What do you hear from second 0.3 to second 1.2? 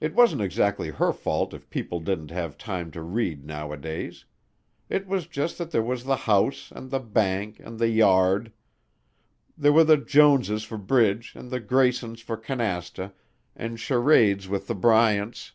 exactly her